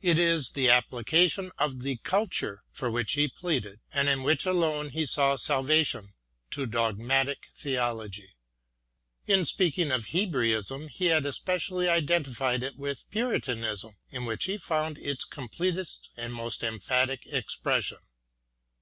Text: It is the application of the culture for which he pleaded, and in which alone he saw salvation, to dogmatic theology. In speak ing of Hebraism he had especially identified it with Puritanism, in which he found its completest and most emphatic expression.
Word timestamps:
It 0.00 0.18
is 0.18 0.52
the 0.52 0.70
application 0.70 1.52
of 1.58 1.80
the 1.80 1.98
culture 1.98 2.62
for 2.70 2.90
which 2.90 3.12
he 3.12 3.28
pleaded, 3.28 3.80
and 3.92 4.08
in 4.08 4.22
which 4.22 4.46
alone 4.46 4.88
he 4.88 5.04
saw 5.04 5.36
salvation, 5.36 6.14
to 6.52 6.64
dogmatic 6.64 7.48
theology. 7.54 8.30
In 9.26 9.44
speak 9.44 9.76
ing 9.76 9.92
of 9.92 10.06
Hebraism 10.06 10.88
he 10.88 11.08
had 11.12 11.26
especially 11.26 11.86
identified 11.86 12.62
it 12.62 12.78
with 12.78 13.04
Puritanism, 13.10 13.98
in 14.10 14.24
which 14.24 14.46
he 14.46 14.56
found 14.56 14.96
its 14.96 15.26
completest 15.26 16.08
and 16.16 16.32
most 16.32 16.62
emphatic 16.62 17.26
expression. 17.26 17.98